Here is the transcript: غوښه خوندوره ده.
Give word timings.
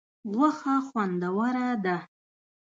غوښه 0.35 0.75
خوندوره 0.87 1.69
ده. 1.85 1.97